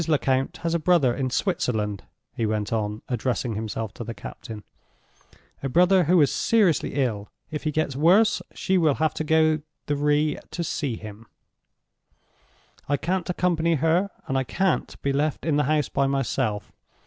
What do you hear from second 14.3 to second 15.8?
I can't be left in the